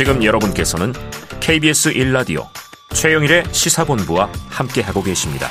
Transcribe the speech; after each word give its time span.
지금 0.00 0.24
여러분께서는 0.24 0.94
KBS 1.40 1.92
1라디오 1.92 2.46
최영일의 2.88 3.44
시사본부와 3.52 4.32
함께하고 4.48 5.02
계십니다. 5.02 5.50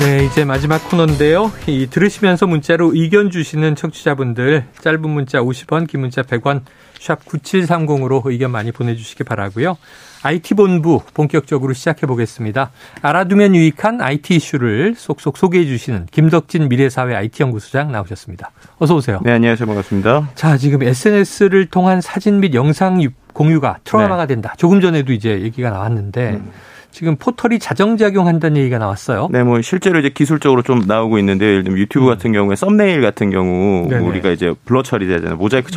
네, 0.00 0.24
이제 0.24 0.46
마지막 0.46 0.88
코너인데요. 0.88 1.52
이 1.66 1.86
들으시면서 1.86 2.46
문자로 2.46 2.92
의견 2.94 3.30
주시는 3.30 3.76
청취자분들 3.76 4.64
짧은 4.80 5.02
문자 5.02 5.40
50원, 5.40 5.86
긴 5.86 6.00
문자 6.00 6.22
100원, 6.22 6.62
샵 6.98 7.22
9730으로 7.26 8.22
의견 8.24 8.50
많이 8.50 8.72
보내주시기 8.72 9.24
바라고요. 9.24 9.76
IT본부 10.22 11.02
본격적으로 11.12 11.74
시작해 11.74 12.06
보겠습니다. 12.06 12.70
알아두면 13.02 13.54
유익한 13.54 14.00
IT 14.00 14.36
이슈를 14.36 14.94
속속 14.96 15.36
소개해 15.36 15.66
주시는 15.66 16.06
김덕진 16.10 16.70
미래사회 16.70 17.14
IT연구소장 17.14 17.92
나오셨습니다. 17.92 18.52
어서 18.78 18.94
오세요. 18.94 19.20
네, 19.22 19.32
안녕하세요. 19.32 19.66
반갑습니다. 19.66 20.30
자, 20.34 20.56
지금 20.56 20.82
SNS를 20.82 21.66
통한 21.66 22.00
사진 22.00 22.40
및 22.40 22.54
영상 22.54 23.06
공유가 23.34 23.76
트라우마가 23.84 24.26
네. 24.26 24.34
된다. 24.34 24.54
조금 24.56 24.80
전에도 24.80 25.12
이제 25.12 25.42
얘기가 25.42 25.68
나왔는데 25.68 26.30
음. 26.30 26.50
지금 26.90 27.16
포털이 27.16 27.58
자정작용한다는 27.58 28.56
얘기가 28.58 28.78
나왔어요. 28.78 29.28
네, 29.30 29.42
뭐 29.42 29.60
실제로 29.62 29.98
이제 29.98 30.08
기술적으로 30.08 30.62
좀 30.62 30.84
나오고 30.86 31.18
있는데 31.18 31.46
예를 31.46 31.64
들면 31.64 31.78
유튜브 31.78 32.06
음. 32.06 32.10
같은 32.10 32.32
경우에 32.32 32.56
썸네일 32.56 33.00
같은 33.00 33.30
경우 33.30 33.88
네네. 33.88 34.04
우리가 34.04 34.30
이제 34.30 34.52
블러 34.64 34.82
처리되잖아요. 34.82 35.36
모자이크 35.36 35.70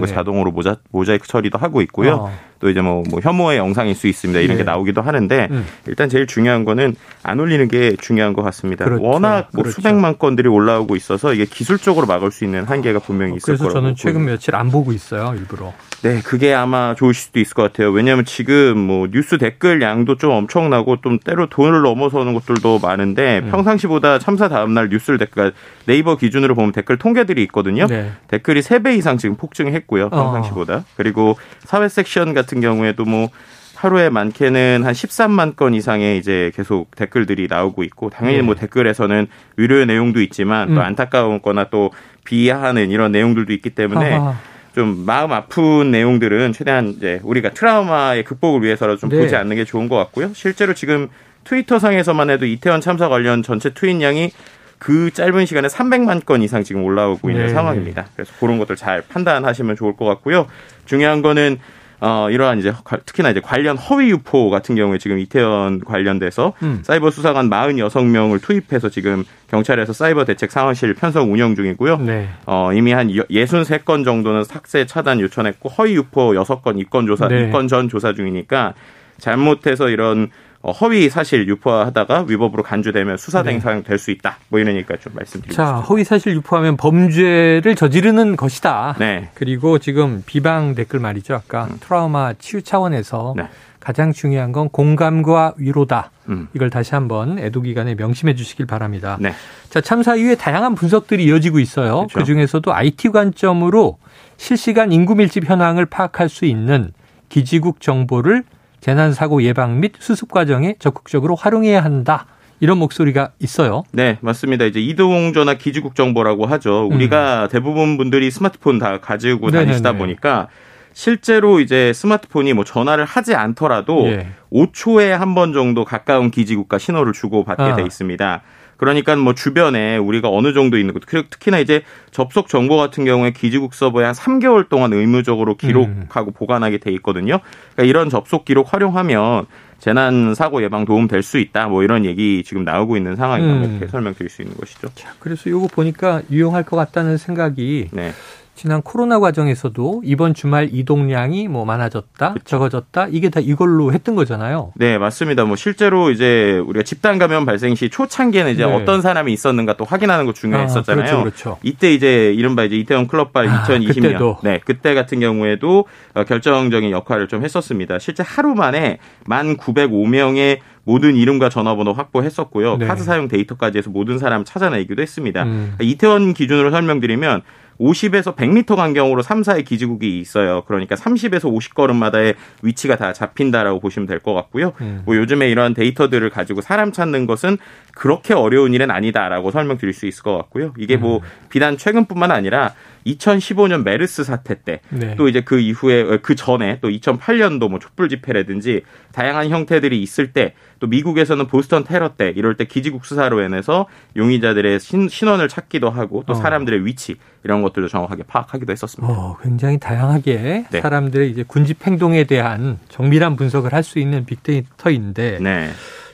거 0.00 0.06
자동으로 0.06 0.50
모자, 0.50 0.76
모자이크 0.90 1.26
처리도 1.26 1.58
하고 1.58 1.80
있고요. 1.82 2.14
어. 2.14 2.32
또 2.60 2.70
이제 2.70 2.80
뭐, 2.80 3.02
뭐 3.10 3.20
혐오의 3.20 3.58
영상일 3.58 3.94
수 3.94 4.06
있습니다. 4.06 4.40
이런 4.40 4.56
네. 4.56 4.64
게 4.64 4.70
나오기도 4.70 5.02
하는데 5.02 5.48
음. 5.50 5.66
일단 5.86 6.08
제일 6.08 6.26
중요한 6.26 6.64
거는 6.64 6.96
안 7.22 7.40
올리는 7.40 7.66
게 7.68 7.96
중요한 7.96 8.32
것 8.32 8.42
같습니다. 8.42 8.84
그렇죠. 8.84 9.04
워낙 9.04 9.48
뭐 9.52 9.62
그렇죠. 9.62 9.80
수백만 9.80 10.18
건들이 10.18 10.48
올라오고 10.48 10.96
있어서 10.96 11.34
이게 11.34 11.44
기술적으로 11.44 12.06
막을 12.06 12.30
수 12.30 12.44
있는 12.44 12.64
한계가 12.64 13.00
분명히 13.00 13.36
있을 13.36 13.56
거라고. 13.56 13.62
그래서 13.64 13.74
저는 13.74 13.94
최근 13.96 14.24
며칠 14.24 14.54
안 14.54 14.70
보고 14.70 14.92
있어요, 14.92 15.34
일부러. 15.36 15.72
네, 16.02 16.20
그게 16.22 16.54
아마 16.54 16.94
좋으실 16.94 17.22
수도 17.22 17.40
있을 17.40 17.54
것 17.54 17.62
같아요. 17.62 17.90
왜냐하면 17.90 18.24
지금 18.24 18.78
뭐 18.78 19.08
뉴스 19.10 19.38
댓글 19.38 19.82
양도 19.82 20.16
좀 20.16 20.30
엄청나고 20.30 21.00
좀 21.02 21.18
때로 21.18 21.48
돈을 21.48 21.82
넘어서는 21.82 22.34
것들도 22.34 22.78
많은데 22.78 23.40
음. 23.44 23.50
평상시보다 23.50 24.18
참사 24.18 24.48
다음날 24.48 24.88
뉴스를 24.88 25.18
댓글 25.18 25.52
네이버 25.86 26.16
기준으로 26.16 26.54
보면 26.54 26.72
댓글 26.72 26.96
통계들이 26.96 27.42
있거든요. 27.44 27.86
네. 27.86 28.12
댓글이 28.28 28.60
3배 28.60 28.96
이상 28.96 29.18
지금 29.18 29.36
폭증했고요. 29.36 30.10
평상시보다. 30.10 30.74
어. 30.76 30.84
그리고 30.96 31.36
사회 31.64 31.88
섹션 31.88 32.34
같은 32.34 32.45
경우에도 32.60 33.04
뭐 33.04 33.28
하루에 33.76 34.08
많게는 34.08 34.82
한 34.84 34.92
13만 34.92 35.54
건 35.54 35.74
이상의 35.74 36.18
이제 36.18 36.50
계속 36.54 36.94
댓글들이 36.96 37.46
나오고 37.48 37.84
있고 37.84 38.08
당연히 38.10 38.38
네. 38.38 38.42
뭐 38.42 38.54
댓글에서는 38.54 39.26
위로의 39.56 39.86
내용도 39.86 40.20
있지만 40.22 40.70
음. 40.70 40.74
또 40.74 40.82
안타까운 40.82 41.42
거나 41.42 41.68
또 41.70 41.90
비하하는 42.24 42.90
이런 42.90 43.12
내용들도 43.12 43.52
있기 43.52 43.70
때문에 43.70 44.14
아하. 44.14 44.34
좀 44.74 45.04
마음 45.06 45.32
아픈 45.32 45.90
내용들은 45.90 46.52
최대한 46.52 46.88
이제 46.88 47.20
우리가 47.22 47.50
트라우마의 47.50 48.24
극복을 48.24 48.62
위해서라도 48.62 48.98
좀 48.98 49.10
네. 49.10 49.18
보지 49.18 49.36
않는 49.36 49.56
게 49.56 49.64
좋은 49.64 49.88
것 49.88 49.96
같고요. 49.96 50.30
실제로 50.34 50.74
지금 50.74 51.08
트위터 51.44 51.78
상에서만 51.78 52.30
해도 52.30 52.44
이태원 52.44 52.80
참사 52.80 53.08
관련 53.08 53.42
전체 53.42 53.72
트윗량이 53.72 54.32
그 54.78 55.10
짧은 55.12 55.46
시간에 55.46 55.68
300만 55.68 56.26
건 56.26 56.42
이상 56.42 56.62
지금 56.62 56.84
올라오고 56.84 57.30
있는 57.30 57.46
네. 57.46 57.52
상황입니다. 57.52 58.06
그래서 58.14 58.32
그런 58.38 58.58
것들 58.58 58.76
잘 58.76 59.02
판단하시면 59.02 59.76
좋을 59.76 59.96
것 59.96 60.04
같고요. 60.04 60.46
중요한 60.84 61.22
거는 61.22 61.58
어, 62.00 62.28
이러한 62.30 62.58
이제 62.58 62.72
특히나 63.06 63.30
이제 63.30 63.40
관련 63.40 63.76
허위 63.76 64.10
유포 64.10 64.50
같은 64.50 64.74
경우에 64.74 64.98
지금 64.98 65.18
이태원 65.18 65.80
관련돼서 65.80 66.52
음. 66.62 66.80
사이버 66.82 67.10
수사관 67.10 67.48
46명을 67.48 68.42
투입해서 68.42 68.90
지금 68.90 69.24
경찰에서 69.48 69.92
사이버 69.92 70.24
대책 70.24 70.50
상황실 70.50 70.94
편성 70.94 71.32
운영 71.32 71.54
중이고요. 71.54 71.98
네. 71.98 72.28
어, 72.46 72.72
이미 72.72 72.92
한 72.92 73.08
63건 73.08 74.04
정도는 74.04 74.44
삭제 74.44 74.84
차단 74.86 75.20
요청했고 75.20 75.68
허위 75.70 75.94
유포 75.94 76.32
6건 76.32 76.78
입건 76.78 77.06
조사, 77.06 77.28
네. 77.28 77.44
입건 77.44 77.68
전 77.68 77.88
조사 77.88 78.12
중이니까 78.12 78.74
잘못해서 79.18 79.88
이런 79.88 80.24
어, 80.24 80.30
허위 80.72 81.08
사실 81.08 81.46
유포하다가 81.48 82.26
위법으로 82.28 82.62
간주되면 82.62 83.16
수사 83.16 83.42
대상 83.42 83.78
네. 83.78 83.82
될수 83.82 84.10
있다. 84.10 84.38
뭐 84.48 84.58
이러니까 84.60 84.96
좀 84.96 85.12
말씀드리고 85.14 85.54
자, 85.54 85.64
싶습니다. 85.64 85.88
허위 85.88 86.04
사실 86.04 86.34
유포하면 86.34 86.76
범죄를 86.76 87.74
저지르는 87.76 88.36
것이다. 88.36 88.96
네. 88.98 89.30
그리고 89.34 89.78
지금 89.78 90.22
비방 90.26 90.74
댓글 90.74 91.00
말이죠. 91.00 91.34
아까 91.34 91.64
음. 91.64 91.76
트라우마 91.80 92.34
치유 92.34 92.62
차원에서 92.62 93.34
네. 93.36 93.48
가장 93.86 94.12
중요한 94.12 94.50
건 94.50 94.68
공감과 94.68 95.54
위로다. 95.58 96.10
음. 96.28 96.48
이걸 96.54 96.70
다시 96.70 96.94
한번 96.96 97.38
애도 97.38 97.62
기간에 97.62 97.94
명심해 97.94 98.34
주시길 98.34 98.66
바랍니다. 98.66 99.16
네. 99.20 99.32
자, 99.70 99.80
참사 99.80 100.16
이후에 100.16 100.34
다양한 100.34 100.74
분석들이 100.74 101.24
이어지고 101.24 101.60
있어요. 101.60 102.08
그렇죠. 102.08 102.18
그 102.18 102.24
중에서도 102.24 102.74
IT 102.74 103.10
관점으로 103.10 103.98
실시간 104.36 104.90
인구 104.90 105.14
밀집 105.14 105.48
현황을 105.48 105.86
파악할 105.86 106.28
수 106.28 106.46
있는 106.46 106.90
기지국 107.28 107.80
정보를 107.80 108.42
재난 108.86 109.12
사고 109.12 109.42
예방 109.42 109.80
및 109.80 109.94
수습 109.98 110.30
과정에 110.30 110.76
적극적으로 110.78 111.34
활용해야 111.34 111.82
한다. 111.82 112.26
이런 112.60 112.78
목소리가 112.78 113.30
있어요. 113.40 113.82
네, 113.90 114.16
맞습니다. 114.20 114.64
이제 114.64 114.78
이동 114.78 115.32
전화 115.32 115.54
기지국 115.54 115.96
정보라고 115.96 116.46
하죠. 116.46 116.86
우리가 116.92 117.46
음. 117.46 117.48
대부분 117.50 117.96
분들이 117.96 118.30
스마트폰 118.30 118.78
다 118.78 119.00
가지고 119.00 119.46
네네네. 119.50 119.64
다니시다 119.64 119.94
보니까 119.94 120.46
실제로 120.92 121.58
이제 121.58 121.92
스마트폰이 121.92 122.52
뭐 122.52 122.62
전화를 122.62 123.04
하지 123.04 123.34
않더라도 123.34 124.06
예. 124.06 124.28
5초에 124.52 125.08
한 125.08 125.34
번 125.34 125.52
정도 125.52 125.84
가까운 125.84 126.30
기지국과 126.30 126.78
신호를 126.78 127.12
주고 127.12 127.42
받게 127.42 127.62
아. 127.64 127.74
돼 127.74 127.82
있습니다. 127.82 128.42
그러니까 128.76 129.16
뭐 129.16 129.34
주변에 129.34 129.96
우리가 129.96 130.28
어느 130.28 130.52
정도 130.52 130.78
있는 130.78 130.94
것, 130.94 131.02
특히나 131.06 131.58
이제 131.58 131.82
접속 132.10 132.48
정보 132.48 132.76
같은 132.76 133.04
경우에 133.04 133.30
기지국 133.32 133.74
서버에 133.74 134.04
한 134.04 134.14
3개월 134.14 134.68
동안 134.68 134.92
의무적으로 134.92 135.56
기록하고 135.56 136.30
음. 136.30 136.32
보관하게 136.34 136.78
돼 136.78 136.90
있거든요. 136.92 137.40
그러니까 137.72 137.88
이런 137.88 138.10
접속 138.10 138.44
기록 138.44 138.72
활용하면 138.72 139.46
재난 139.78 140.34
사고 140.34 140.62
예방 140.62 140.84
도움 140.84 141.06
될 141.08 141.22
수 141.22 141.38
있다. 141.38 141.68
뭐 141.68 141.82
이런 141.82 142.04
얘기 142.04 142.42
지금 142.44 142.64
나오고 142.64 142.96
있는 142.96 143.16
상황이다. 143.16 143.52
음. 143.52 143.64
이렇게 143.64 143.86
설명드릴 143.88 144.30
수 144.30 144.42
있는 144.42 144.56
것이죠. 144.56 144.88
자, 144.94 145.12
그래서 145.18 145.48
이거 145.50 145.66
보니까 145.70 146.22
유용할 146.30 146.62
것 146.62 146.76
같다는 146.76 147.16
생각이 147.18 147.88
네. 147.92 148.12
지난 148.56 148.80
코로나 148.80 149.20
과정에서도 149.20 150.00
이번 150.02 150.32
주말 150.32 150.70
이동량이 150.72 151.46
뭐 151.46 151.66
많아졌다, 151.66 152.32
그쵸. 152.32 152.44
적어졌다, 152.44 153.08
이게 153.10 153.28
다 153.28 153.38
이걸로 153.38 153.92
했던 153.92 154.14
거잖아요. 154.14 154.72
네, 154.76 154.96
맞습니다. 154.96 155.44
뭐 155.44 155.56
실제로 155.56 156.10
이제 156.10 156.58
우리가 156.66 156.82
집단 156.82 157.18
감염 157.18 157.44
발생 157.44 157.74
시 157.74 157.90
초창기에는 157.90 158.52
이제 158.52 158.64
네. 158.64 158.72
어떤 158.72 159.02
사람이 159.02 159.30
있었는가 159.30 159.76
또 159.76 159.84
확인하는 159.84 160.24
거 160.24 160.32
중요했었잖아요. 160.32 161.04
아, 161.04 161.06
그렇죠, 161.06 161.22
그렇죠. 161.22 161.58
이때 161.62 161.92
이제 161.92 162.32
이른바 162.34 162.64
이제 162.64 162.76
이태원 162.76 163.08
클럽발 163.08 163.46
아, 163.46 163.64
2020년, 163.64 163.94
그때도. 163.94 164.38
네, 164.42 164.60
그때 164.64 164.94
같은 164.94 165.20
경우에도 165.20 165.84
어, 166.14 166.24
결정적인 166.24 166.90
역할을 166.90 167.28
좀 167.28 167.44
했었습니다. 167.44 167.98
실제 167.98 168.22
하루 168.26 168.54
만에 168.54 168.98
1,905명의 169.26 170.60
모든 170.84 171.16
이름과 171.16 171.50
전화번호 171.50 171.92
확보했었고요. 171.92 172.78
네. 172.78 172.86
카드 172.86 173.02
사용 173.02 173.28
데이터까지 173.28 173.78
해서 173.78 173.90
모든 173.90 174.18
사람 174.18 174.44
찾아내기도 174.44 175.02
했습니다. 175.02 175.42
음. 175.42 175.74
이태원 175.80 176.32
기준으로 176.32 176.70
설명드리면 176.70 177.42
50에서 177.80 178.36
100m 178.36 178.76
간격으로 178.76 179.22
3, 179.22 179.42
4의 179.42 179.64
기지국이 179.64 180.18
있어요. 180.20 180.62
그러니까 180.66 180.94
30에서 180.94 181.42
50걸음마다의 181.52 182.34
위치가 182.62 182.96
다 182.96 183.12
잡힌다라고 183.12 183.80
보시면 183.80 184.06
될 184.06 184.16
것 184.20 184.34
같고요. 184.34 184.72
음. 184.80 185.02
뭐 185.04 185.16
요즘에 185.16 185.48
이러한 185.50 185.74
데이터들을 185.74 186.28
가지고 186.30 186.60
사람 186.62 186.90
찾는 186.90 187.26
것은 187.26 187.58
그렇게 187.94 188.34
어려운 188.34 188.74
일은 188.74 188.90
아니다라고 188.90 189.50
설명드릴 189.50 189.92
수 189.92 190.06
있을 190.06 190.22
것 190.22 190.36
같고요. 190.36 190.72
이게 190.78 190.96
뭐 190.96 191.18
음. 191.18 191.22
비단 191.50 191.76
최근뿐만 191.76 192.30
아니라 192.30 192.74
2015년 193.06 193.84
메르스 193.84 194.24
사태 194.24 194.56
때또 194.62 194.80
네. 195.24 195.30
이제 195.30 195.40
그 195.40 195.58
이후에 195.58 196.18
그 196.18 196.34
전에 196.34 196.80
또 196.80 196.88
2008년도 196.88 197.68
뭐 197.68 197.78
촛불 197.78 198.08
집회라든지 198.08 198.82
다양한 199.12 199.48
형태들이 199.48 200.02
있을 200.02 200.32
때 200.32 200.54
또 200.78 200.86
미국에서는 200.86 201.46
보스턴 201.46 201.84
테러 201.84 202.10
때 202.14 202.32
이럴 202.34 202.56
때 202.56 202.64
기지국 202.64 203.04
수사로 203.04 203.42
인해서 203.42 203.86
용의자들의 204.16 204.80
신, 204.80 205.08
신원을 205.08 205.48
찾기도 205.48 205.90
하고 205.90 206.22
또 206.26 206.32
어. 206.32 206.36
사람들의 206.36 206.84
위치 206.84 207.16
이런 207.44 207.62
것들도 207.62 207.88
정확하게 207.88 208.24
파악하기도 208.24 208.72
했었습니다. 208.72 209.12
어, 209.12 209.38
굉장히 209.42 209.78
다양하게 209.78 210.66
네. 210.70 210.80
사람들의 210.80 211.30
이제 211.30 211.44
군집 211.46 211.86
행동에 211.86 212.24
대한 212.24 212.78
정밀한 212.88 213.36
분석을 213.36 213.72
할 213.72 213.86
수 213.86 214.00
있는 214.00 214.24
빅데이터인데 214.24 215.38
네. 215.40 215.70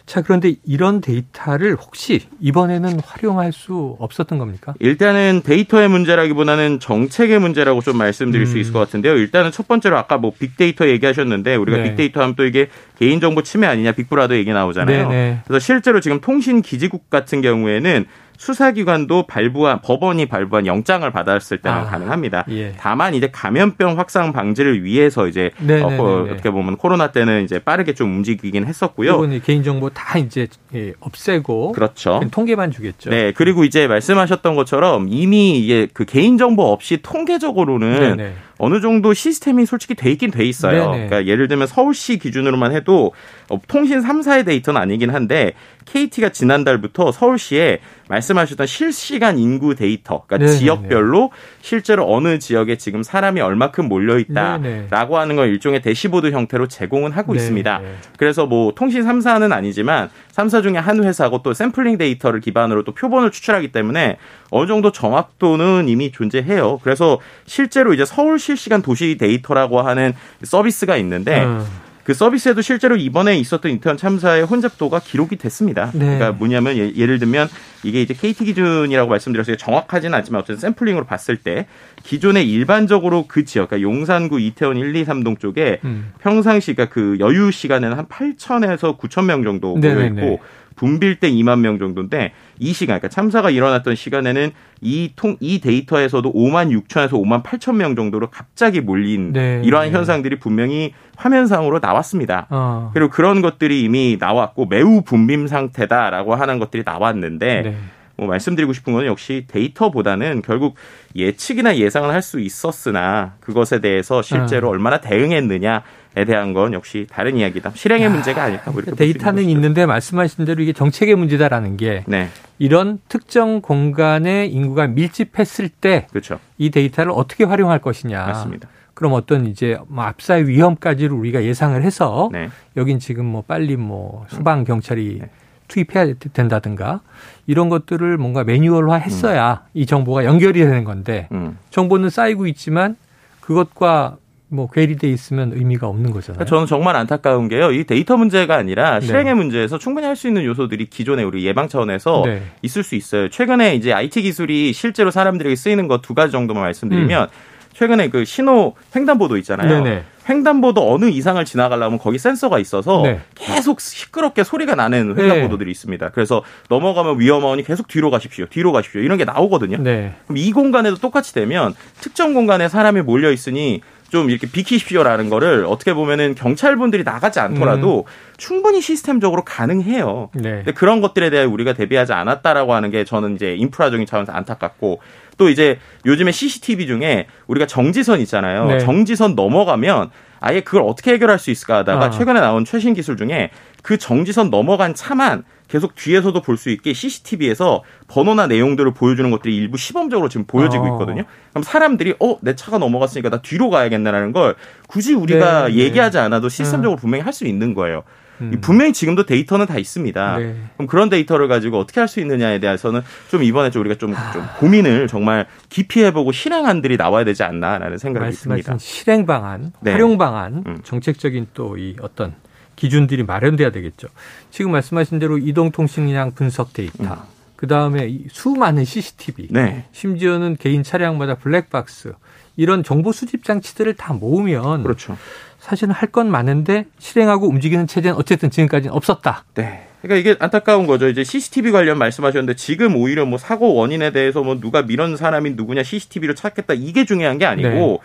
자, 0.07 0.23
그런데 0.23 0.57
이런 0.65 1.01
데이터를 1.01 1.77
혹시 1.77 2.21
이번에는 2.41 3.01
활용할 3.05 3.53
수 3.53 3.97
없었던 3.99 4.39
겁니까? 4.39 4.75
일단은 4.81 5.43
데이터의 5.45 5.89
문제라기보다는 5.89 6.81
정책의 6.81 7.39
문제라고 7.39 7.81
좀 7.81 7.97
말씀드릴 7.99 8.47
음. 8.47 8.47
수 8.47 8.59
있을 8.59 8.73
것 8.73 8.81
같은데요. 8.81 9.17
일단은 9.17 9.53
첫 9.53 9.69
번째로 9.69 9.97
아까 9.97 10.19
뭐 10.19 10.33
빅데이터 10.37 10.89
얘기하셨는데 10.89 11.57
우리가 11.57 11.79
네. 11.79 11.85
빅데이터 11.85 12.21
하면 12.23 12.35
또 12.35 12.45
이게 12.45 12.69
개인정보 12.99 13.43
침해 13.43 13.67
아니냐 13.67 13.93
빅브라더 13.93 14.37
얘기 14.37 14.53
나오잖아요. 14.53 15.09
네네. 15.09 15.15
네. 15.15 15.41
그래서 15.47 15.65
실제로 15.65 16.01
지금 16.01 16.21
통신 16.21 16.63
기지국 16.63 17.09
같은 17.09 17.41
경우에는 17.41 18.07
수사기관도 18.43 19.29
발부한 19.29 19.83
법원이 19.83 20.27
발부한 20.27 20.67
영장을 20.67 21.09
받았을 21.09 21.59
때만 21.59 21.83
아, 21.83 21.85
가능합니다. 21.85 22.45
예. 22.51 22.73
다만 22.77 23.15
이제 23.15 23.31
감염병 23.31 24.01
확산 24.01 24.33
방지를 24.33 24.83
위해서 24.83 25.29
이제 25.29 25.53
어, 25.61 26.27
어떻게 26.29 26.51
보면 26.51 26.77
코로나 26.77 27.13
때는 27.13 27.45
이제 27.45 27.61
빠르게 27.61 27.95
좀 27.95 28.11
움직이긴 28.17 28.67
했었고요. 28.67 29.13
이번에 29.13 29.39
개인정보 29.39 29.91
다 29.91 30.19
이제 30.19 30.49
예, 30.75 30.93
없애고 30.99 31.71
그렇죠. 31.71 32.21
통계만 32.33 32.73
주겠죠. 32.73 33.11
네 33.11 33.31
그리고 33.31 33.63
이제 33.63 33.87
말씀하셨던 33.87 34.57
것처럼 34.57 35.07
이미 35.09 35.61
이게 35.61 35.87
그 35.93 36.05
개인정보 36.05 36.65
없이 36.65 36.99
통계적으로는 37.01 38.17
네네. 38.17 38.35
어느 38.65 38.81
정도 38.81 39.13
시스템이 39.13 39.67
솔직히 39.67 39.97
돼 39.97 40.13
있긴 40.13 40.31
돼 40.31 40.45
있어요. 40.45 40.93
네네. 40.93 41.09
그러니까 41.09 41.27
예를 41.27 41.49
들면 41.49 41.67
서울시 41.67 42.17
기준으로만 42.17 42.71
해도 42.71 43.13
어, 43.51 43.61
통신 43.67 44.01
3사의 44.01 44.47
데이터는 44.47 44.81
아니긴 44.81 45.11
한데 45.11 45.55
KT가 45.85 46.29
지난달부터 46.29 47.11
서울시에 47.11 47.81
말씀하셨던 48.09 48.69
실시간 48.69 49.37
인구 49.37 49.75
데이터, 49.75 50.23
그러니까 50.27 50.39
네네네. 50.39 50.59
지역별로 50.59 51.31
실제로 51.61 52.15
어느 52.15 52.39
지역에 52.39 52.77
지금 52.77 53.03
사람이 53.03 53.41
얼마큼 53.41 53.89
몰려 53.89 54.19
있다라고 54.19 55.19
하는 55.19 55.35
걸 55.35 55.49
일종의 55.49 55.83
대시보드 55.83 56.31
형태로 56.31 56.69
제공은 56.69 57.11
하고 57.11 57.33
네네. 57.33 57.43
있습니다. 57.43 57.81
그래서 58.17 58.47
뭐 58.47 58.73
통신 58.77 59.03
3사는 59.03 59.51
아니지만 59.51 60.09
3사 60.33 60.63
중에 60.63 60.77
한 60.79 61.03
회사고 61.03 61.43
또 61.43 61.53
샘플링 61.53 61.99
데이터를 61.99 62.41
기반으로 62.41 62.85
또 62.85 62.93
표본을 62.93 63.33
추출하기 63.33 63.73
때문에 63.73 64.19
어느 64.51 64.67
정도 64.67 64.93
정확도는 64.93 65.89
이미 65.89 66.13
존재해요. 66.13 66.79
그래서 66.83 67.19
실제로 67.47 67.93
이제 67.93 68.05
서울 68.05 68.39
실시간 68.57 68.83
도시 68.83 69.17
데이터라고 69.19 69.81
하는 69.81 70.15
서비스가 70.43 70.97
있는데 70.97 71.45
음. 71.45 71.65
그 72.05 72.15
서비스에도 72.15 72.63
실제로 72.63 72.97
이번에 72.97 73.37
있었던 73.39 73.71
이태원 73.71 73.97
참사의 73.97 74.45
혼잡도가 74.45 74.99
기록이 75.01 75.37
됐습니다. 75.37 75.91
네. 75.93 76.01
그러니까 76.01 76.33
뭐냐면 76.33 76.77
예, 76.77 77.07
를 77.07 77.19
들면 77.19 77.49
이게 77.85 78.03
이제 78.03 78.13
KT 78.13 78.45
기준이라고 78.45 79.09
말씀드렸어요. 79.09 79.57
정확하지는 79.57 80.13
않지만 80.19 80.43
어쨌든 80.43 80.61
샘플링으로 80.61 81.05
봤을 81.05 81.37
때 81.37 81.67
기존에 82.03 82.43
일반적으로 82.43 83.27
그 83.29 83.45
지역, 83.45 83.71
그러니까 83.71 83.89
용산구 83.89 84.41
이태원 84.41 84.77
1, 84.77 84.97
2, 84.97 85.05
3동 85.05 85.39
쪽에 85.39 85.79
음. 85.85 86.13
평상시 86.21 86.75
그러니까 86.75 86.93
그 86.93 87.17
여유 87.21 87.53
시간에는 87.53 87.97
한 87.97 88.07
8천에서 88.07 88.99
9천 88.99 89.27
명 89.27 89.45
정도 89.45 89.77
모여 89.77 90.07
있고 90.07 90.41
분빌 90.75 91.21
때 91.21 91.31
2만 91.31 91.61
명 91.61 91.79
정도인데 91.79 92.33
이 92.63 92.73
시간, 92.73 92.99
그러니까 92.99 93.09
참사가 93.09 93.51
일어났던 93.51 93.97
시간에는 93.97 94.53
이 94.81 95.13
통, 95.17 95.37
이 95.41 95.61
데이터에서도 95.61 96.33
5만 96.33 96.71
6천에서 96.71 97.11
5만 97.11 97.43
8천 97.43 97.75
명 97.75 97.97
정도로 97.97 98.31
갑자기 98.31 98.81
몰린 98.81 99.33
네, 99.33 99.61
이러한 99.65 99.91
네. 99.91 99.97
현상들이 99.97 100.39
분명히 100.39 100.95
화면상으로 101.17 101.81
나왔습니다. 101.81 102.47
어. 102.51 102.91
그리고 102.95 103.11
그런 103.11 103.43
것들이 103.43 103.83
이미 103.83 104.17
나왔고 104.19 104.67
매우 104.67 105.03
분빔 105.03 105.49
상태다라고 105.49 106.37
하는 106.37 106.61
것들이 106.61 106.85
나왔는데 106.87 107.63
네. 107.63 107.77
뭐 108.17 108.29
말씀드리고 108.29 108.73
싶은 108.73 108.93
건 108.93 109.07
역시 109.07 109.47
데이터보다는 109.49 110.43
결국 110.43 110.77
예측이나 111.17 111.77
예상을 111.77 112.09
할 112.09 112.23
수 112.23 112.39
있었으나 112.39 113.35
그것에 113.41 113.81
대해서 113.81 114.23
실제로 114.23 114.69
어. 114.69 114.71
얼마나 114.71 115.01
대응했느냐 115.01 115.77
에 115.77 115.81
대한 116.25 116.53
건 116.53 116.73
역시 116.75 117.07
다른 117.11 117.37
이야기다. 117.37 117.73
실행의 117.75 118.07
야, 118.07 118.11
문제가 118.11 118.45
아닐까. 118.45 118.71
뭐 118.71 118.81
이렇게 118.83 118.97
데이터는 118.97 119.45
있는데 119.45 119.87
말씀하신 119.87 120.45
대로 120.45 120.63
이게 120.63 120.73
정책의 120.73 121.15
문제다라는 121.17 121.77
게 121.77 122.05
네. 122.07 122.29
이런 122.59 122.99
특정 123.09 123.61
공간에 123.61 124.47
인구가 124.47 124.87
밀집했을 124.87 125.69
때이 125.69 126.07
그렇죠. 126.09 126.39
데이터를 126.59 127.13
어떻게 127.13 127.45
활용할 127.45 127.79
것이냐. 127.79 128.27
맞습니다. 128.27 128.69
그럼 128.95 129.15
어떤 129.15 129.47
이제 129.47 129.79
뭐 129.89 130.05
압사의 130.05 130.47
위험까지를 130.47 131.13
우리가 131.13 131.43
예상을 131.45 131.83
해서 131.83 132.29
네. 132.31 132.51
여긴 132.77 132.99
지금 132.99 133.25
뭐 133.25 133.43
빨리 133.43 133.77
뭐 133.77 134.27
소방 134.29 134.65
경찰이 134.65 135.19
네. 135.23 135.31
투입해야 135.69 136.15
된다든가 136.33 137.01
이런 137.47 137.69
것들을 137.69 138.19
뭔가 138.19 138.45
매뉴얼화 138.45 138.97
했어야 138.97 139.63
음. 139.65 139.71
이 139.75 139.87
정보가 139.87 140.25
연결이 140.25 140.61
되는 140.61 140.85
건데 140.85 141.29
음. 141.33 141.59
정보는 141.71 142.11
쌓이고 142.11 142.47
있지만 142.47 142.97
그것과 143.41 144.19
뭐 144.53 144.69
괴리돼 144.69 145.09
있으면 145.09 145.53
의미가 145.55 145.87
없는 145.89 146.11
거잖아요. 146.11 146.45
저는 146.45 146.67
정말 146.67 146.95
안타까운 146.97 147.49
게요. 147.49 147.73
이 147.73 147.85
데이터 147.85 148.17
문제가 148.19 148.57
아니라 148.57 149.01
네. 149.01 149.07
실행의 149.07 149.33
네. 149.33 149.35
문제에서 149.35 149.79
충분히 149.79 150.07
할 150.07 150.13
수 150.13 150.29
있는 150.29 150.45
요소들이 150.45 150.87
기존에 150.91 151.23
우리 151.23 151.45
예방 151.47 151.69
차원에서 151.69 152.23
네. 152.27 152.43
있을 152.61 152.83
수 152.85 152.95
있어요. 152.97 153.31
최근에 153.31 153.75
이제 153.77 153.95
IT 153.95 154.21
기술이 154.23 154.75
실제로 154.75 155.11
사람들에게 155.11 155.57
쓰이는 155.57 155.89
거 155.89 156.03
두 156.03 156.15
가지 156.15 156.33
정도만 156.33 156.63
말씀드리면 156.65 157.23
음. 157.23 157.29
최근에 157.73 158.11
그 158.11 158.27
신호 158.27 158.75
횡단보도 158.95 159.39
있잖아요. 159.39 159.83
네네. 159.83 160.05
횡단보도 160.29 160.93
어느 160.93 161.07
이상을 161.07 161.43
지나가려면 161.47 161.99
거기 161.99 162.19
센서가 162.19 162.59
있어서 162.59 163.01
네. 163.03 163.21
계속 163.35 163.81
시끄럽게 163.81 164.45
소리가 164.45 164.75
나는 164.75 165.19
횡단보도들이 165.19 165.67
네. 165.69 165.71
있습니다. 165.71 166.11
그래서 166.11 166.43
넘어가면 166.69 167.19
위험하니 167.19 167.65
계속 167.65 167.89
뒤로 167.89 168.11
가십시오. 168.11 168.45
뒤로 168.51 168.71
가십시오. 168.73 169.01
이런 169.01 169.17
게 169.17 169.25
나오거든요. 169.25 169.79
네. 169.79 170.15
그럼 170.27 170.37
이 170.37 170.53
공간에도 170.53 170.97
똑같이 170.97 171.33
되면 171.33 171.75
특정 172.01 172.35
공간에 172.35 172.69
사람이 172.69 173.01
몰려 173.01 173.33
있으니 173.33 173.81
좀 174.13 174.29
이렇게 174.29 174.47
비키십시오라는 174.47 175.31
거를 175.31 175.65
어떻게 175.67 175.95
보면은 175.95 176.35
경찰분들이 176.35 177.03
나가지 177.03 177.41
않더라도 177.41 178.05
음. 178.07 178.37
충분히 178.37 178.83
시스템적으로 178.83 179.43
가능해요. 179.43 180.29
네. 180.35 180.57
근데 180.57 180.73
그런 180.73 181.01
것들에 181.01 181.31
대해 181.31 181.45
우리가 181.45 181.73
대비하지 181.73 182.13
않았다라고 182.13 182.75
하는 182.75 182.91
게 182.91 183.05
저는 183.05 183.37
이제 183.37 183.55
인프라적인 183.55 184.05
차원에서 184.05 184.33
안타깝고 184.33 185.01
또 185.39 185.49
이제 185.49 185.79
요즘에 186.05 186.31
CCTV 186.31 186.87
중에 186.87 187.27
우리가 187.47 187.67
정지선 187.67 188.21
있잖아요. 188.21 188.67
네. 188.67 188.79
정지선 188.81 189.35
넘어가면 189.35 190.11
아예 190.41 190.61
그걸 190.61 190.83
어떻게 190.83 191.15
해결할 191.15 191.39
수 191.39 191.51
있을까 191.51 191.79
하다가 191.79 192.05
아. 192.05 192.11
최근에 192.11 192.39
나온 192.39 192.67
최신 192.67 192.93
기술 192.93 193.17
중에 193.17 193.49
그 193.83 193.97
정지선 193.97 194.51
넘어간 194.51 194.95
차만 194.95 195.45
계속 195.73 195.95
뒤에서도 195.95 196.39
볼 196.43 196.59
수 196.59 196.69
있게 196.69 196.93
CCTV에서 196.93 197.83
번호나 198.07 198.47
내용들을 198.47 198.93
보여주는 198.93 199.31
것들이 199.31 199.57
일부 199.57 199.79
시범적으로 199.79 200.29
지금 200.29 200.45
보여지고 200.47 200.85
어. 200.85 200.89
있거든요. 200.93 201.25
그럼 201.51 201.63
사람들이 201.63 202.15
어 202.21 202.37
내 202.43 202.55
차가 202.55 202.77
넘어갔으니까 202.77 203.31
나 203.31 203.41
뒤로 203.41 203.71
가야겠나라는 203.71 204.33
걸 204.33 204.55
굳이 204.87 205.15
우리가 205.15 205.69
네, 205.69 205.73
네. 205.73 205.79
얘기하지 205.85 206.19
않아도 206.19 206.51
시스템적으로 206.51 206.99
음. 206.99 207.01
분명히 207.01 207.23
할 207.25 207.33
수 207.33 207.47
있는 207.47 207.73
거예요. 207.73 208.03
음. 208.43 208.59
분명히 208.61 208.93
지금도 208.93 209.25
데이터는 209.25 209.65
다 209.65 209.79
있습니다. 209.79 210.39
네. 210.39 210.57
그럼 210.77 210.87
그런 210.89 211.09
데이터를 211.09 211.49
가지고 211.49 211.79
어떻게 211.79 212.01
할 212.01 212.09
수 212.09 212.21
있느냐에 212.21 212.59
대해서는 212.59 213.01
좀 213.31 213.43
이번에 213.43 213.71
좀 213.71 213.81
우리가 213.81 213.95
좀, 213.97 214.15
좀 214.35 214.45
고민을 214.59 215.07
정말 215.09 215.47
깊이 215.71 216.05
해보고 216.05 216.33
실행안들이 216.33 216.99
나와야 216.99 217.25
되지 217.25 217.45
않나라는 217.45 217.97
생각이 217.97 218.33
듭니다. 218.37 218.77
실행 218.79 219.25
방안, 219.25 219.73
네. 219.81 219.93
활용 219.93 220.19
방안, 220.19 220.65
음. 220.67 220.79
정책적인 220.83 221.47
또 221.55 221.79
이 221.79 221.97
어떤 222.03 222.35
기준들이 222.83 223.23
마련돼야 223.23 223.71
되겠죠. 223.71 224.09
지금 224.51 224.73
말씀하신 224.73 225.21
대로 225.21 225.39
이동통신량 225.39 226.33
분석 226.33 226.73
데이터, 226.73 227.05
음. 227.05 227.17
그 227.55 227.69
다음에 227.69 228.19
수많은 228.33 228.85
CCTV, 228.85 229.47
네. 229.51 229.85
심지어는 229.93 230.57
개인 230.59 230.83
차량마다 230.83 231.37
블랙박스 231.37 232.13
이런 232.57 232.83
정보 232.83 233.13
수집 233.13 233.45
장치들을 233.45 233.95
다 233.95 234.13
모으면 234.15 234.83
그렇죠. 234.83 235.17
사실은 235.61 235.95
할 235.95 236.11
건 236.11 236.29
많은데 236.29 236.87
실행하고 236.99 237.47
움직이는 237.49 237.87
체제는 237.87 238.17
어쨌든 238.17 238.51
지금까지는 238.51 238.93
없었다. 238.93 239.45
네. 239.55 239.87
그러니까 240.03 240.17
이게 240.31 240.37
안타까운 240.41 240.89
거죠. 240.89 241.09
이제 241.09 241.23
CCTV 241.23 241.71
관련 241.71 241.99
말씀하셨는데 241.99 242.57
지금 242.57 242.97
오히려 242.97 243.25
뭐 243.27 243.39
사고 243.39 243.75
원인에 243.75 244.11
대해서 244.11 244.43
뭐 244.43 244.59
누가 244.59 244.83
밀은 244.83 245.17
사람이 245.17 245.53
누구냐 245.53 245.85
CCTV로 245.85 246.35
찾겠다 246.35 246.75
이게 246.75 247.05
중요한 247.05 247.39
게 247.39 247.47
아니고 247.47 247.69
네. 247.69 247.99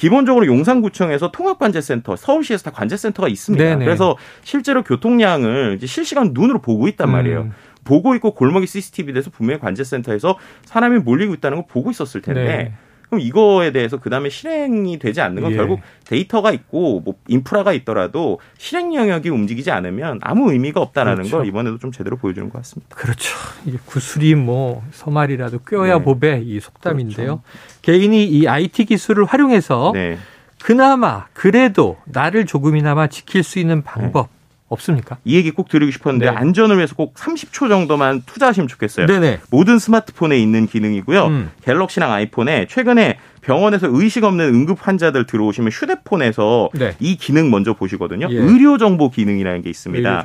기본적으로 0.00 0.46
용산구청에서 0.46 1.30
통합관제센터, 1.30 2.16
서울시에서 2.16 2.64
다 2.64 2.70
관제센터가 2.70 3.28
있습니다. 3.28 3.62
네네. 3.62 3.84
그래서 3.84 4.16
실제로 4.42 4.82
교통량을 4.82 5.78
실시간 5.84 6.30
눈으로 6.32 6.62
보고 6.62 6.88
있단 6.88 7.10
말이에요. 7.10 7.40
음. 7.40 7.52
보고 7.84 8.14
있고 8.14 8.32
골목이 8.32 8.66
CCTV 8.66 9.12
돼서 9.12 9.28
분명히 9.30 9.60
관제센터에서 9.60 10.38
사람이 10.64 11.00
몰리고 11.00 11.34
있다는 11.34 11.58
걸 11.58 11.64
보고 11.68 11.90
있었을 11.90 12.22
텐데 12.22 12.44
네. 12.44 12.74
그럼 13.10 13.20
이거에 13.20 13.72
대해서 13.72 13.96
그 13.96 14.08
다음에 14.08 14.30
실행이 14.30 15.00
되지 15.00 15.20
않는 15.20 15.42
건 15.42 15.52
예. 15.52 15.56
결국 15.56 15.80
데이터가 16.04 16.52
있고 16.52 17.00
뭐 17.00 17.14
인프라가 17.26 17.72
있더라도 17.72 18.38
실행 18.56 18.94
영역이 18.94 19.28
움직이지 19.28 19.72
않으면 19.72 20.20
아무 20.22 20.52
의미가 20.52 20.80
없다라는 20.80 21.24
그렇죠. 21.24 21.38
걸 21.38 21.46
이번에도 21.46 21.78
좀 21.78 21.90
제대로 21.90 22.16
보여주는 22.16 22.48
것 22.48 22.58
같습니다. 22.58 22.94
그렇죠. 22.94 23.36
이게 23.66 23.78
구슬이 23.84 24.36
뭐 24.36 24.84
서말이라도 24.92 25.58
껴야 25.58 25.98
네. 25.98 26.04
보배 26.04 26.42
이 26.46 26.60
속담인데요. 26.60 27.42
그렇죠. 27.42 27.42
개인이 27.82 28.24
이 28.26 28.46
IT 28.46 28.84
기술을 28.84 29.24
활용해서 29.24 29.90
네. 29.92 30.16
그나마 30.62 31.26
그래도 31.32 31.96
나를 32.04 32.46
조금이나마 32.46 33.08
지킬 33.08 33.42
수 33.42 33.58
있는 33.58 33.82
방법 33.82 34.28
네. 34.30 34.39
없습니까? 34.70 35.18
이 35.24 35.36
얘기 35.36 35.50
꼭 35.50 35.68
드리고 35.68 35.90
싶었는데 35.90 36.30
네. 36.30 36.36
안전을 36.36 36.76
위해서 36.76 36.94
꼭 36.94 37.14
30초 37.14 37.68
정도만 37.68 38.22
투자하시면 38.24 38.68
좋겠어요. 38.68 39.06
네네. 39.06 39.40
모든 39.50 39.78
스마트폰에 39.78 40.38
있는 40.38 40.66
기능이고요. 40.66 41.26
음. 41.26 41.50
갤럭시랑 41.64 42.10
아이폰에 42.10 42.66
최근에 42.68 43.18
병원에서 43.40 43.88
의식 43.90 44.24
없는 44.24 44.44
응급 44.54 44.86
환자들 44.86 45.26
들어오시면 45.26 45.70
휴대폰에서 45.70 46.70
네. 46.74 46.94
이 47.00 47.16
기능 47.16 47.50
먼저 47.50 47.72
보시거든요. 47.72 48.28
예. 48.30 48.36
의료 48.36 48.78
정보 48.78 49.10
기능이라는 49.10 49.62
게 49.62 49.70
있습니다. 49.70 50.22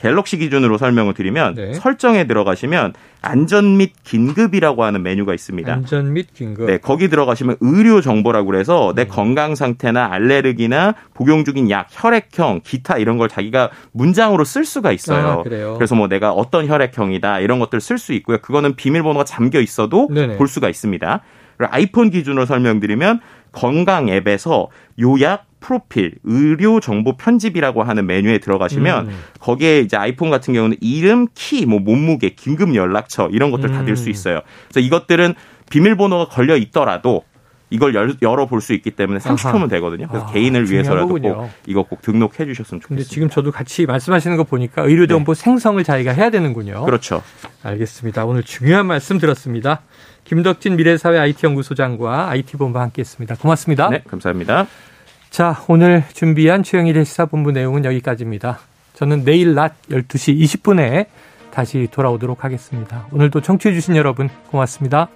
갤럭시 0.00 0.38
기준으로 0.38 0.78
설명을 0.78 1.14
드리면 1.14 1.54
네. 1.54 1.74
설정에 1.74 2.26
들어가시면 2.26 2.94
안전 3.20 3.76
및 3.78 3.92
긴급이라고 4.04 4.84
하는 4.84 5.02
메뉴가 5.02 5.34
있습니다. 5.34 5.72
안전 5.72 6.12
및 6.12 6.28
긴급. 6.34 6.66
네, 6.66 6.78
거기 6.78 7.08
들어가시면 7.08 7.56
의료 7.60 8.00
정보라고 8.00 8.46
그래서 8.46 8.92
내 8.94 9.02
음. 9.02 9.08
건강 9.08 9.54
상태나 9.54 10.12
알레르기나 10.12 10.94
복용 11.14 11.44
중인 11.44 11.70
약, 11.70 11.88
혈액형, 11.90 12.60
기타 12.64 12.98
이런 12.98 13.18
걸 13.18 13.28
자기가 13.28 13.70
문장으로 13.92 14.44
쓸 14.44 14.64
수가 14.64 14.92
있어요. 14.92 15.42
아, 15.44 15.74
그래서 15.74 15.94
뭐 15.94 16.06
내가 16.06 16.32
어떤 16.32 16.68
혈액형이다 16.68 17.40
이런 17.40 17.58
것들 17.58 17.80
쓸 17.80 17.98
수 17.98 18.12
있고요. 18.12 18.38
그거는 18.38 18.76
비밀번호가 18.76 19.24
잠겨 19.24 19.60
있어도 19.60 20.08
네네. 20.12 20.36
볼 20.36 20.46
수가 20.46 20.68
있습니다. 20.68 21.22
아이폰 21.70 22.10
기준으로 22.10 22.46
설명드리면 22.46 23.20
건강 23.52 24.08
앱에서 24.08 24.68
요약, 25.00 25.46
프로필, 25.60 26.14
의료 26.22 26.78
정보 26.78 27.16
편집이라고 27.16 27.82
하는 27.82 28.06
메뉴에 28.06 28.38
들어가시면 28.38 29.08
음. 29.08 29.18
거기에 29.40 29.80
이제 29.80 29.96
아이폰 29.96 30.30
같은 30.30 30.54
경우는 30.54 30.76
이름, 30.80 31.26
키, 31.34 31.66
뭐 31.66 31.80
몸무게, 31.80 32.30
긴급 32.30 32.74
연락처 32.74 33.28
이런 33.32 33.50
것들 33.50 33.72
다될수 33.72 34.08
있어요. 34.08 34.40
그래서 34.68 34.86
이것들은 34.86 35.34
비밀번호가 35.70 36.28
걸려 36.28 36.56
있더라도 36.56 37.24
이걸 37.70 37.94
열, 37.94 38.16
어볼 38.22 38.60
수 38.60 38.72
있기 38.74 38.92
때문에 38.92 39.18
30초면 39.18 39.68
되거든요. 39.70 40.08
그래서 40.08 40.26
아, 40.26 40.32
개인을 40.32 40.70
위해서라도 40.70 41.18
꼭 41.18 41.50
이거 41.66 41.82
꼭 41.82 42.02
등록해 42.02 42.46
주셨으면 42.46 42.80
좋겠습니다. 42.80 42.88
근데 42.88 43.02
지금 43.04 43.28
저도 43.28 43.52
같이 43.52 43.84
말씀하시는 43.86 44.36
거 44.36 44.44
보니까 44.44 44.82
의료정보 44.82 45.34
네. 45.34 45.42
생성을 45.42 45.82
자기가 45.84 46.12
해야 46.12 46.30
되는군요. 46.30 46.84
그렇죠. 46.84 47.22
알겠습니다. 47.62 48.24
오늘 48.24 48.42
중요한 48.42 48.86
말씀 48.86 49.18
들었습니다. 49.18 49.82
김덕진 50.24 50.76
미래사회 50.76 51.18
IT연구소장과 51.18 52.30
IT본부 52.30 52.78
함께했습니다. 52.78 53.36
고맙습니다. 53.36 53.88
네, 53.90 54.02
감사합니다. 54.06 54.66
자, 55.30 55.62
오늘 55.68 56.04
준비한 56.12 56.62
최영일의 56.62 57.04
시사본부 57.04 57.52
내용은 57.52 57.84
여기까지입니다. 57.84 58.60
저는 58.94 59.24
내일 59.24 59.54
낮 59.54 59.74
12시 59.90 60.38
20분에 60.40 61.06
다시 61.50 61.88
돌아오도록 61.90 62.44
하겠습니다. 62.44 63.06
오늘도 63.12 63.40
청취해주신 63.40 63.96
여러분 63.96 64.28
고맙습니다. 64.48 65.08